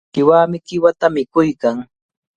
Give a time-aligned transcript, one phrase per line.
[0.13, 1.77] Chiwami qiwata mikuykan.